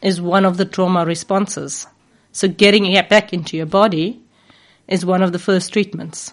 is 0.00 0.20
one 0.20 0.44
of 0.44 0.56
the 0.56 0.64
trauma 0.64 1.04
responses. 1.04 1.86
So 2.32 2.46
getting 2.46 2.92
back 3.08 3.32
into 3.32 3.56
your 3.56 3.66
body 3.66 4.20
is 4.86 5.04
one 5.04 5.22
of 5.22 5.32
the 5.32 5.38
first 5.38 5.72
treatments. 5.72 6.32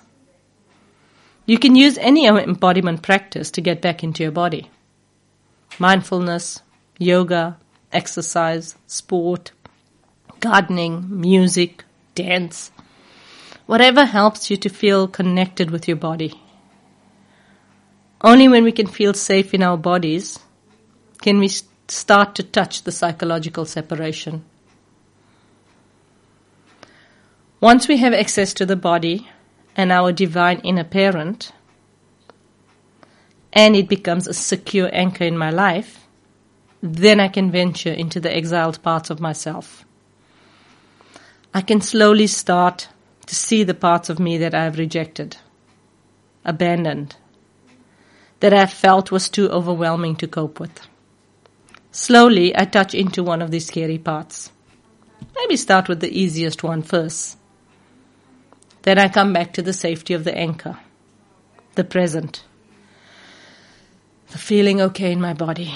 You 1.46 1.58
can 1.58 1.76
use 1.76 1.98
any 1.98 2.28
embodiment 2.28 3.02
practice 3.02 3.52
to 3.52 3.62
get 3.62 3.82
back 3.82 4.04
into 4.04 4.24
your 4.24 4.32
body 4.32 4.70
mindfulness, 5.78 6.62
yoga, 6.98 7.58
exercise, 7.92 8.76
sport, 8.88 9.52
gardening, 10.40 11.06
music, 11.10 11.84
dance, 12.16 12.72
whatever 13.66 14.06
helps 14.06 14.50
you 14.50 14.58
to 14.58 14.70
feel 14.70 15.08
connected 15.08 15.70
with 15.70 15.88
your 15.88 15.98
body. 15.98 16.34
Only 18.22 18.48
when 18.48 18.64
we 18.64 18.72
can 18.72 18.88
feel 18.88 19.14
safe 19.14 19.54
in 19.54 19.62
our 19.62 19.78
bodies 19.78 20.40
can 21.22 21.38
we 21.38 21.50
start 21.88 22.36
to 22.36 22.44
touch 22.44 22.84
the 22.84 22.92
psychological 22.92 23.66
separation. 23.66 24.44
Once 27.62 27.88
we 27.88 27.98
have 27.98 28.14
access 28.14 28.54
to 28.54 28.66
the 28.66 28.76
body 28.76 29.28
and 29.76 29.92
our 29.92 30.12
divine 30.12 30.60
inner 30.60 30.84
parent, 30.84 31.52
and 33.54 33.76
it 33.76 33.88
becomes 33.88 34.28
a 34.28 34.34
secure 34.34 34.90
anchor 34.92 35.24
in 35.24 35.38
my 35.38 35.50
life, 35.50 36.06
then 36.82 37.20
I 37.20 37.28
can 37.28 37.52
venture 37.52 37.92
into 37.92 38.20
the 38.20 38.36
exiled 38.36 38.82
parts 38.84 39.10
of 39.10 39.20
myself. 39.20 39.86
I 41.56 41.62
can 41.62 41.80
slowly 41.80 42.28
start 42.28 42.90
to 43.28 43.34
see 43.34 43.64
the 43.64 43.74
parts 43.74 44.10
of 44.10 44.20
me 44.20 44.38
that 44.40 44.54
I 44.54 44.66
have 44.66 44.78
rejected, 44.78 45.38
abandoned, 46.44 47.16
that 48.42 48.54
I 48.54 48.66
felt 48.66 49.10
was 49.10 49.30
too 49.30 49.50
overwhelming 49.50 50.18
to 50.18 50.28
cope 50.28 50.60
with. 50.60 50.86
Slowly, 51.94 52.54
I 52.58 52.66
touch 52.66 52.94
into 52.94 53.24
one 53.24 53.42
of 53.42 53.52
these 53.52 53.68
scary 53.68 53.98
parts. 53.98 54.52
Maybe 55.34 55.56
start 55.56 55.88
with 55.88 56.02
the 56.02 56.12
easiest 56.12 56.62
one 56.62 56.82
first. 56.82 57.38
Then 58.82 59.00
I 59.00 59.08
come 59.08 59.32
back 59.32 59.54
to 59.54 59.62
the 59.62 59.72
safety 59.72 60.14
of 60.14 60.26
the 60.26 60.38
anchor, 60.38 60.78
the 61.76 61.86
present, 61.86 62.44
the 64.28 64.38
feeling 64.38 64.82
okay 64.82 65.14
in 65.14 65.22
my 65.22 65.34
body, 65.34 65.74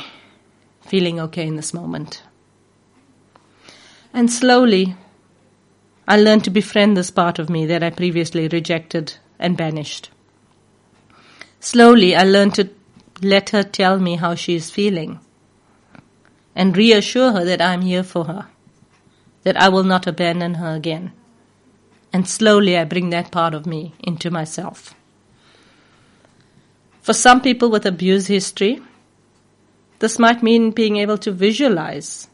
feeling 0.82 1.22
okay 1.22 1.48
in 1.48 1.56
this 1.56 1.74
moment. 1.74 2.22
And 4.12 4.30
slowly, 4.30 4.98
I 6.10 6.18
learn 6.18 6.42
to 6.42 6.50
befriend 6.50 6.98
this 6.98 7.12
part 7.12 7.38
of 7.38 7.52
me 7.52 7.68
that 7.68 7.84
I 7.84 7.92
previously 7.92 8.48
rejected 8.48 9.14
and 9.38 9.56
banished. 9.56 10.10
Slowly, 11.60 12.16
I 12.16 12.24
learn 12.24 12.50
to 12.52 12.68
let 13.22 13.52
her 13.52 13.62
tell 13.62 14.00
me 14.00 14.16
how 14.16 14.34
she 14.34 14.56
is 14.56 14.72
feeling 14.72 15.20
and 16.56 16.76
reassure 16.76 17.32
her 17.34 17.46
that 17.46 17.62
I 17.62 17.76
am 17.76 17.82
here 17.82 18.02
for 18.02 18.26
her, 18.26 18.48
that 19.44 19.56
I 19.62 19.70
will 19.70 19.84
not 19.84 20.08
abandon 20.08 20.56
her 20.56 20.74
again. 20.74 21.12
And 22.12 22.28
slowly, 22.28 22.76
I 22.76 22.86
bring 22.86 23.12
that 23.12 23.30
part 23.30 23.54
of 23.54 23.68
me 23.68 23.94
into 24.00 24.32
myself. 24.32 24.96
For 27.02 27.14
some 27.14 27.40
people 27.40 27.70
with 27.70 27.86
abuse 27.86 28.26
history, 28.26 28.82
this 30.00 30.18
might 30.18 30.42
mean 30.42 30.72
being 30.72 30.98
able 30.98 31.20
to 31.20 31.32
visualize 31.32 32.28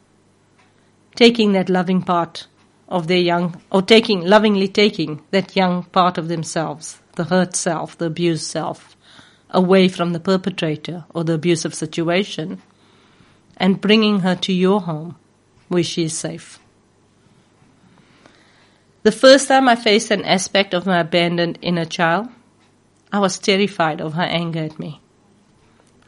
taking 1.15 1.51
that 1.51 1.69
loving 1.69 2.01
part 2.01 2.47
of 2.87 3.07
their 3.07 3.19
young, 3.19 3.61
or 3.71 3.81
taking, 3.81 4.21
lovingly 4.21 4.67
taking 4.67 5.21
that 5.31 5.55
young 5.55 5.83
part 5.83 6.17
of 6.17 6.27
themselves, 6.27 6.99
the 7.15 7.25
hurt 7.25 7.55
self, 7.55 7.97
the 7.97 8.05
abused 8.05 8.45
self, 8.45 8.95
away 9.49 9.87
from 9.87 10.13
the 10.13 10.19
perpetrator 10.19 11.05
or 11.13 11.23
the 11.23 11.33
abusive 11.33 11.73
situation 11.73 12.61
and 13.57 13.81
bringing 13.81 14.19
her 14.19 14.35
to 14.35 14.53
your 14.53 14.81
home 14.81 15.15
where 15.67 15.83
she 15.83 16.03
is 16.03 16.17
safe. 16.17 16.59
The 19.03 19.11
first 19.11 19.47
time 19.47 19.69
I 19.69 19.75
faced 19.75 20.11
an 20.11 20.25
aspect 20.25 20.73
of 20.73 20.85
my 20.85 20.99
abandoned 20.99 21.59
inner 21.61 21.85
child, 21.85 22.27
I 23.11 23.19
was 23.19 23.37
terrified 23.37 24.01
of 24.01 24.13
her 24.13 24.23
anger 24.23 24.63
at 24.63 24.79
me. 24.79 24.99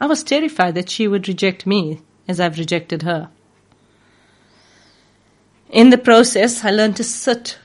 I 0.00 0.06
was 0.06 0.22
terrified 0.22 0.74
that 0.74 0.90
she 0.90 1.08
would 1.08 1.26
reject 1.26 1.66
me 1.66 2.02
as 2.26 2.38
I've 2.40 2.58
rejected 2.58 3.02
her. 3.02 3.30
In 5.70 5.90
the 5.90 5.98
process, 5.98 6.64
I 6.64 6.70
learned 6.70 6.96
to 6.96 7.04
sit 7.04 7.58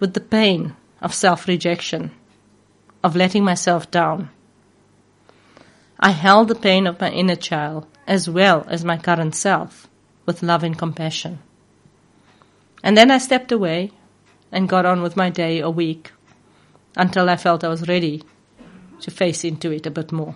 with 0.00 0.14
the 0.14 0.20
pain 0.20 0.74
of 1.00 1.14
self 1.14 1.46
rejection, 1.46 2.10
of 3.02 3.16
letting 3.16 3.44
myself 3.44 3.90
down, 3.90 4.30
I 5.98 6.10
held 6.10 6.48
the 6.48 6.54
pain 6.54 6.86
of 6.86 7.00
my 7.00 7.10
inner 7.10 7.36
child 7.36 7.86
as 8.06 8.28
well 8.28 8.66
as 8.68 8.84
my 8.84 8.98
current 8.98 9.34
self 9.34 9.88
with 10.26 10.42
love 10.42 10.62
and 10.62 10.76
compassion. 10.76 11.38
And 12.82 12.94
then 12.94 13.10
I 13.10 13.16
stepped 13.16 13.52
away 13.52 13.90
and 14.52 14.68
got 14.68 14.84
on 14.84 15.02
with 15.02 15.16
my 15.16 15.30
day 15.30 15.62
or 15.62 15.72
week 15.72 16.12
until 16.96 17.30
I 17.30 17.36
felt 17.36 17.64
I 17.64 17.68
was 17.68 17.88
ready 17.88 18.22
to 19.00 19.10
face 19.10 19.44
into 19.44 19.70
it 19.70 19.86
a 19.86 19.90
bit 19.90 20.12
more. 20.12 20.34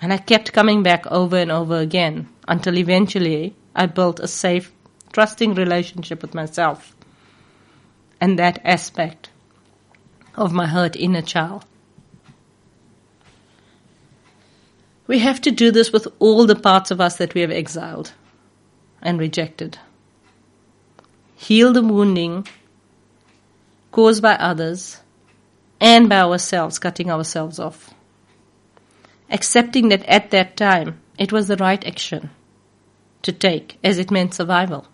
And 0.00 0.12
I 0.12 0.18
kept 0.18 0.52
coming 0.52 0.82
back 0.82 1.06
over 1.06 1.36
and 1.36 1.52
over 1.52 1.78
again 1.78 2.28
until 2.48 2.76
eventually 2.78 3.54
I 3.72 3.86
built 3.86 4.18
a 4.18 4.26
safe, 4.26 4.72
trusting 5.12 5.54
relationship 5.54 6.22
with 6.22 6.34
myself 6.34 6.94
and 8.20 8.38
that 8.38 8.60
aspect 8.64 9.30
of 10.34 10.52
my 10.52 10.66
hurt 10.66 10.96
inner 10.96 11.22
child. 11.22 11.64
We 15.06 15.18
have 15.18 15.40
to 15.42 15.50
do 15.50 15.70
this 15.70 15.92
with 15.92 16.08
all 16.18 16.46
the 16.46 16.54
parts 16.54 16.90
of 16.90 17.00
us 17.00 17.16
that 17.16 17.34
we 17.34 17.42
have 17.42 17.50
exiled 17.50 18.12
and 19.02 19.18
rejected. 19.18 19.78
Heal 21.36 21.72
the 21.72 21.82
wounding 21.82 22.46
caused 23.90 24.22
by 24.22 24.34
others 24.34 25.00
and 25.80 26.08
by 26.08 26.20
ourselves, 26.20 26.78
cutting 26.78 27.10
ourselves 27.10 27.58
off. 27.58 27.92
Accepting 29.28 29.88
that 29.88 30.04
at 30.06 30.30
that 30.30 30.56
time 30.56 31.00
it 31.18 31.32
was 31.32 31.48
the 31.48 31.56
right 31.56 31.84
action 31.84 32.30
to 33.22 33.32
take 33.32 33.78
as 33.82 33.98
it 33.98 34.10
meant 34.10 34.34
survival. 34.34 34.86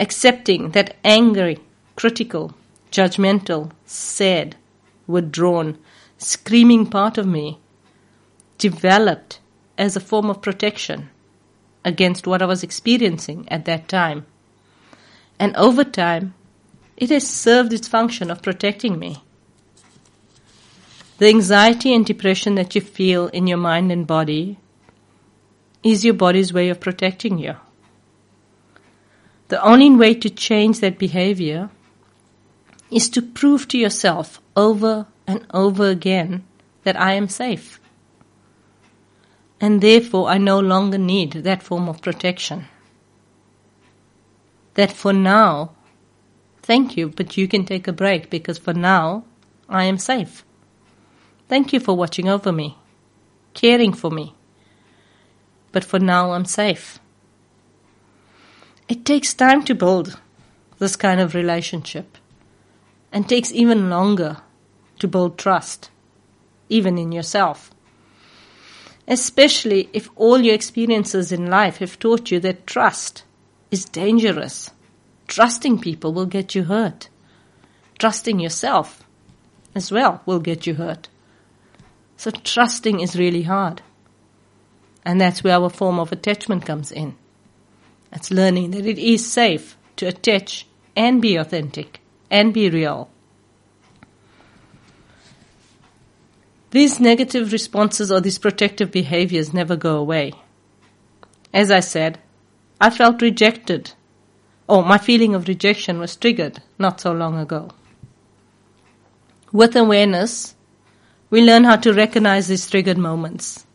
Accepting 0.00 0.70
that 0.70 0.96
angry, 1.04 1.58
critical, 1.94 2.54
judgmental, 2.90 3.70
sad, 3.84 4.56
withdrawn, 5.06 5.76
screaming 6.16 6.86
part 6.86 7.18
of 7.18 7.26
me 7.26 7.60
developed 8.56 9.40
as 9.76 9.96
a 9.96 10.00
form 10.00 10.30
of 10.30 10.42
protection 10.42 11.10
against 11.84 12.26
what 12.26 12.42
I 12.42 12.46
was 12.46 12.62
experiencing 12.62 13.46
at 13.48 13.66
that 13.66 13.88
time. 13.88 14.26
And 15.38 15.54
over 15.56 15.84
time, 15.84 16.34
it 16.96 17.10
has 17.10 17.28
served 17.28 17.72
its 17.72 17.88
function 17.88 18.30
of 18.30 18.42
protecting 18.42 18.98
me. 18.98 19.22
The 21.18 21.28
anxiety 21.28 21.94
and 21.94 22.04
depression 22.04 22.54
that 22.54 22.74
you 22.74 22.80
feel 22.80 23.28
in 23.28 23.46
your 23.46 23.58
mind 23.58 23.92
and 23.92 24.06
body 24.06 24.58
is 25.82 26.04
your 26.04 26.14
body's 26.14 26.52
way 26.52 26.70
of 26.70 26.80
protecting 26.80 27.38
you. 27.38 27.56
The 29.50 29.62
only 29.62 29.90
way 29.90 30.14
to 30.14 30.30
change 30.30 30.80
that 30.80 30.98
behavior 30.98 31.70
is 32.90 33.08
to 33.10 33.22
prove 33.22 33.68
to 33.68 33.78
yourself 33.78 34.40
over 34.56 35.06
and 35.26 35.46
over 35.52 35.88
again 35.88 36.44
that 36.84 36.98
I 36.98 37.12
am 37.12 37.28
safe 37.28 37.80
and 39.60 39.80
therefore 39.80 40.28
I 40.28 40.38
no 40.38 40.58
longer 40.58 40.98
need 40.98 41.32
that 41.32 41.62
form 41.62 41.88
of 41.88 42.00
protection. 42.00 42.66
That 44.74 44.90
for 44.90 45.12
now, 45.12 45.72
thank 46.62 46.96
you, 46.96 47.08
but 47.08 47.36
you 47.36 47.46
can 47.46 47.64
take 47.64 47.86
a 47.86 47.92
break 47.92 48.30
because 48.30 48.56
for 48.56 48.72
now 48.72 49.24
I 49.68 49.84
am 49.84 49.98
safe. 49.98 50.44
Thank 51.48 51.72
you 51.72 51.80
for 51.80 51.96
watching 51.96 52.28
over 52.28 52.52
me, 52.52 52.78
caring 53.52 53.92
for 53.92 54.10
me, 54.10 54.34
but 55.72 55.84
for 55.84 55.98
now 55.98 56.32
I'm 56.32 56.44
safe. 56.44 56.99
It 58.90 59.06
takes 59.06 59.32
time 59.32 59.64
to 59.64 59.74
build 59.74 60.20
this 60.78 60.96
kind 60.96 61.18
of 61.18 61.34
relationship 61.34 62.18
and 63.10 63.26
takes 63.26 63.52
even 63.52 63.88
longer 63.88 64.42
to 64.98 65.08
build 65.08 65.38
trust, 65.38 65.90
even 66.68 66.98
in 66.98 67.12
yourself 67.12 67.70
especially 69.10 69.90
if 69.92 70.08
all 70.14 70.38
your 70.38 70.54
experiences 70.54 71.32
in 71.32 71.50
life 71.50 71.78
have 71.78 71.98
taught 71.98 72.30
you 72.30 72.38
that 72.38 72.66
trust 72.66 73.24
is 73.72 73.84
dangerous. 73.84 74.70
Trusting 75.26 75.80
people 75.80 76.12
will 76.12 76.26
get 76.26 76.54
you 76.54 76.64
hurt. 76.64 77.08
Trusting 77.98 78.38
yourself 78.38 79.02
as 79.74 79.90
well 79.90 80.22
will 80.26 80.38
get 80.38 80.64
you 80.64 80.74
hurt. 80.74 81.08
So 82.16 82.30
trusting 82.30 83.00
is 83.00 83.18
really 83.18 83.42
hard. 83.42 83.82
And 85.04 85.20
that's 85.20 85.42
where 85.42 85.56
our 85.56 85.70
form 85.70 85.98
of 85.98 86.12
attachment 86.12 86.64
comes 86.64 86.92
in. 86.92 87.16
It's 88.12 88.30
learning 88.30 88.72
that 88.72 88.86
it 88.86 88.98
is 88.98 89.30
safe 89.30 89.76
to 89.96 90.06
attach 90.06 90.66
and 90.96 91.22
be 91.22 91.36
authentic 91.36 92.00
and 92.30 92.52
be 92.52 92.68
real 92.68 93.10
These 96.70 97.00
negative 97.00 97.50
responses 97.50 98.12
or 98.12 98.20
these 98.20 98.38
protective 98.38 98.92
behaviors 98.92 99.52
never 99.52 99.74
go 99.74 99.96
away. 99.96 100.32
As 101.52 101.70
I 101.70 101.80
said, 101.80 102.20
I 102.80 102.90
felt 102.90 103.22
rejected, 103.22 103.92
or 104.68 104.84
my 104.84 104.96
feeling 104.96 105.34
of 105.34 105.48
rejection 105.48 105.98
was 105.98 106.14
triggered 106.14 106.62
not 106.78 107.00
so 107.00 107.12
long 107.12 107.38
ago. 107.38 107.70
With 109.52 109.74
awareness, 109.74 110.54
we 111.28 111.42
learn 111.42 111.64
how 111.64 111.74
to 111.76 111.92
recognize 111.92 112.46
these 112.46 112.70
triggered 112.70 112.98
moments 112.98 113.66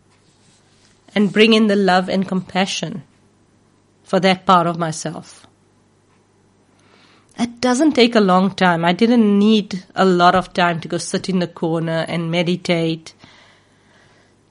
and 1.13 1.33
bring 1.33 1.53
in 1.53 1.67
the 1.67 1.75
love 1.75 2.07
and 2.07 2.25
compassion 2.25 3.03
for 4.05 4.19
that 4.21 4.45
part 4.45 4.67
of 4.67 4.77
myself. 4.77 5.45
It 7.37 7.59
doesn't 7.59 7.93
take 7.93 8.15
a 8.15 8.21
long 8.21 8.51
time. 8.51 8.85
I 8.85 8.93
didn't 8.93 9.37
need 9.37 9.83
a 9.93 10.05
lot 10.05 10.35
of 10.35 10.53
time 10.53 10.79
to 10.81 10.87
go 10.87 10.97
sit 10.97 11.27
in 11.27 11.39
the 11.39 11.47
corner 11.47 12.05
and 12.07 12.31
meditate 12.31 13.13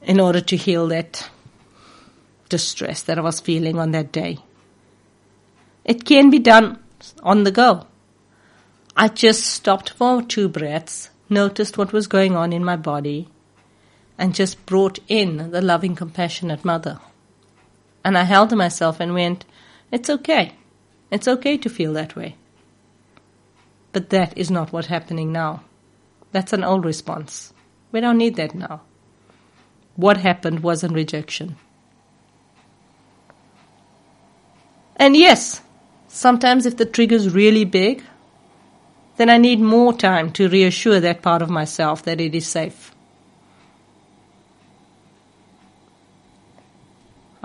in 0.02 0.20
order 0.20 0.42
to 0.42 0.56
heal 0.56 0.88
that 0.88 1.30
distress 2.50 3.02
that 3.02 3.16
I 3.16 3.22
was 3.22 3.40
feeling 3.40 3.78
on 3.78 3.92
that 3.92 4.12
day. 4.12 4.38
It 5.84 6.04
can 6.04 6.28
be 6.28 6.38
done 6.38 6.78
on 7.22 7.44
the 7.44 7.50
go. 7.50 7.86
I 8.96 9.08
just 9.08 9.44
stopped 9.44 9.90
for 9.90 10.22
two 10.22 10.48
breaths, 10.48 11.10
noticed 11.30 11.78
what 11.78 11.92
was 11.92 12.06
going 12.06 12.36
on 12.36 12.52
in 12.52 12.64
my 12.64 12.76
body, 12.76 13.28
and 14.18 14.34
just 14.34 14.66
brought 14.66 14.98
in 15.08 15.50
the 15.50 15.62
loving, 15.62 15.96
compassionate 15.96 16.64
mother. 16.64 17.00
And 18.04 18.18
I 18.18 18.24
held 18.24 18.54
myself 18.54 19.00
and 19.00 19.14
went, 19.14 19.44
It's 19.90 20.10
okay. 20.10 20.52
It's 21.10 21.28
okay 21.28 21.56
to 21.58 21.68
feel 21.70 21.92
that 21.94 22.16
way. 22.16 22.36
But 23.92 24.10
that 24.10 24.36
is 24.36 24.50
not 24.50 24.72
what's 24.72 24.88
happening 24.88 25.32
now. 25.32 25.62
That's 26.32 26.52
an 26.52 26.64
old 26.64 26.84
response. 26.84 27.52
We 27.92 28.00
don't 28.00 28.18
need 28.18 28.36
that 28.36 28.54
now. 28.54 28.82
What 29.94 30.16
happened 30.16 30.60
wasn't 30.60 30.94
rejection. 30.94 31.56
And 34.96 35.16
yes, 35.16 35.62
sometimes 36.08 36.66
if 36.66 36.76
the 36.76 36.86
trigger's 36.86 37.32
really 37.32 37.64
big, 37.64 38.02
then 39.16 39.30
I 39.30 39.38
need 39.38 39.60
more 39.60 39.92
time 39.92 40.30
to 40.32 40.48
reassure 40.48 41.00
that 41.00 41.22
part 41.22 41.42
of 41.42 41.50
myself 41.50 42.02
that 42.02 42.20
it 42.20 42.34
is 42.34 42.46
safe. 42.46 42.93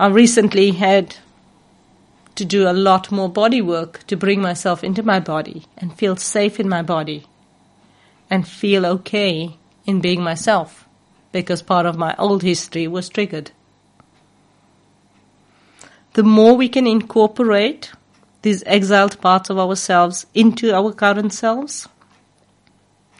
I 0.00 0.06
recently 0.06 0.70
had 0.70 1.16
to 2.34 2.46
do 2.46 2.66
a 2.66 2.72
lot 2.72 3.12
more 3.12 3.28
body 3.28 3.60
work 3.60 4.06
to 4.06 4.16
bring 4.16 4.40
myself 4.40 4.82
into 4.82 5.02
my 5.02 5.20
body 5.20 5.66
and 5.76 5.94
feel 5.94 6.16
safe 6.16 6.58
in 6.58 6.70
my 6.70 6.80
body 6.80 7.26
and 8.30 8.48
feel 8.48 8.86
okay 8.86 9.58
in 9.84 10.00
being 10.00 10.22
myself 10.22 10.88
because 11.32 11.60
part 11.60 11.84
of 11.84 11.98
my 11.98 12.14
old 12.16 12.42
history 12.42 12.88
was 12.88 13.10
triggered. 13.10 13.50
The 16.14 16.22
more 16.22 16.56
we 16.56 16.70
can 16.70 16.86
incorporate 16.86 17.92
these 18.40 18.62
exiled 18.64 19.20
parts 19.20 19.50
of 19.50 19.58
ourselves 19.58 20.24
into 20.32 20.74
our 20.74 20.94
current 20.94 21.34
selves, 21.34 21.86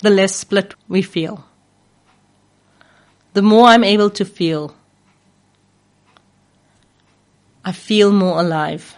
the 0.01 0.09
less 0.09 0.35
split 0.35 0.75
we 0.89 1.03
feel. 1.03 1.45
The 3.35 3.43
more 3.43 3.67
I'm 3.67 3.85
able 3.85 4.09
to 4.09 4.25
feel, 4.25 4.75
I 7.65 7.73
feel 7.73 8.13
more 8.13 8.41
alive 8.41 8.97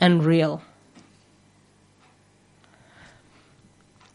and 0.00 0.24
real. 0.24 0.62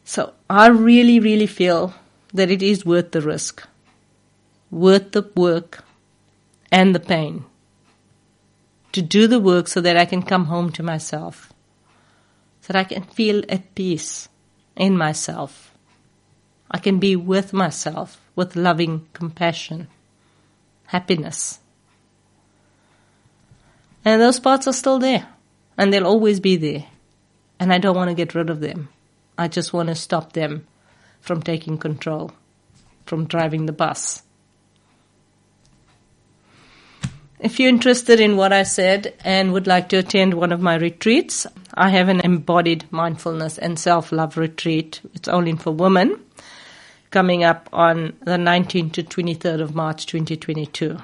So 0.04 0.34
I 0.50 0.68
really, 0.68 1.20
really 1.20 1.48
feel 1.48 1.94
that 2.34 2.52
it 2.52 2.62
is 2.62 2.86
worth 2.86 3.12
the 3.12 3.22
risk, 3.22 3.68
worth 4.72 5.12
the 5.12 5.30
work 5.36 5.84
and 6.72 6.94
the 6.94 7.00
pain 7.00 7.46
to 8.92 9.02
do 9.02 9.28
the 9.28 9.40
work 9.40 9.68
so 9.68 9.82
that 9.82 9.98
I 9.98 10.06
can 10.06 10.24
come 10.24 10.46
home 10.46 10.72
to 10.74 10.84
myself, 10.84 11.54
so 12.62 12.74
that 12.74 12.80
I 12.80 12.84
can 12.84 13.04
feel 13.04 13.44
at 13.50 13.76
peace 13.76 14.30
in 14.76 14.98
myself. 14.98 15.74
I 16.72 16.80
can 16.80 17.00
be 17.00 17.16
with 17.16 17.54
myself 17.54 18.20
with 18.36 18.56
loving 18.56 19.08
compassion, 19.14 19.88
happiness. 20.88 21.60
And 24.10 24.20
those 24.20 24.40
parts 24.40 24.68
are 24.68 24.74
still 24.74 24.98
there, 24.98 25.28
and 25.78 25.94
they'll 25.94 26.08
always 26.08 26.40
be 26.40 26.56
there. 26.56 26.88
And 27.60 27.72
I 27.72 27.78
don't 27.78 27.96
want 27.96 28.10
to 28.10 28.16
get 28.16 28.34
rid 28.34 28.50
of 28.50 28.60
them. 28.60 28.90
I 29.38 29.48
just 29.48 29.72
want 29.72 29.90
to 29.90 29.94
stop 29.94 30.34
them 30.34 30.66
from 31.22 31.44
taking 31.44 31.78
control, 31.78 32.32
from 33.06 33.28
driving 33.28 33.68
the 33.68 33.72
bus. 33.72 34.24
If 37.40 37.60
you're 37.60 37.70
interested 37.70 38.20
in 38.20 38.36
what 38.36 38.52
I 38.52 38.64
said 38.64 39.14
and 39.24 39.54
would 39.54 39.68
like 39.68 39.90
to 39.90 39.98
attend 39.98 40.34
one 40.34 40.52
of 40.52 40.60
my 40.60 40.74
retreats, 40.74 41.46
I 41.76 41.90
have 41.90 42.10
an 42.10 42.22
embodied 42.22 42.92
mindfulness 42.92 43.60
and 43.60 43.78
self 43.78 44.12
love 44.12 44.38
retreat. 44.38 45.02
It's 45.14 45.30
only 45.30 45.56
for 45.56 45.70
women 45.70 46.20
coming 47.12 47.44
up 47.44 47.70
on 47.72 48.18
the 48.22 48.38
19th 48.38 48.94
to 48.94 49.04
23rd 49.04 49.62
of 49.62 49.76
March 49.76 50.08
2022. 50.08 50.98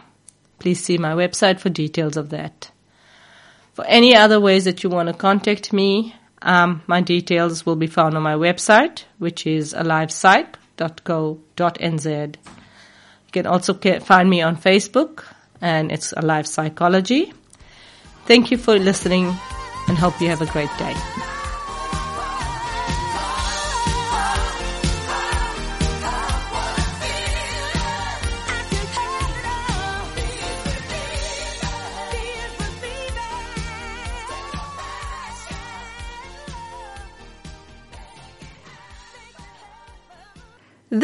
Please 0.58 0.84
see 0.84 0.98
my 0.98 1.14
website 1.14 1.60
for 1.60 1.70
details 1.70 2.18
of 2.18 2.32
that. 2.32 2.72
For 3.76 3.86
any 3.86 4.16
other 4.16 4.40
ways 4.40 4.64
that 4.64 4.82
you 4.84 4.90
want 4.90 5.10
to 5.10 5.14
contact 5.14 5.74
me, 5.74 6.16
um, 6.42 6.82
my 6.88 7.02
details 7.02 7.66
will 7.66 7.76
be 7.76 7.88
found 7.88 8.16
on 8.16 8.24
my 8.24 8.36
website, 8.36 9.04
which 9.18 9.46
is 9.46 9.74
alivepsych.co.nz. 9.74 12.06
You 12.06 13.32
can 13.34 13.46
also 13.46 13.74
find 14.00 14.30
me 14.30 14.42
on 14.42 14.56
Facebook 14.56 15.26
and 15.60 15.92
it's 15.92 16.14
Alive 16.14 16.48
Psychology. 16.48 17.34
Thank 18.26 18.50
you 18.50 18.58
for 18.58 18.80
listening 18.80 19.26
and 19.90 19.98
hope 19.98 20.22
you 20.22 20.30
have 20.30 20.42
a 20.42 20.46
great 20.46 20.72
day. 20.78 21.35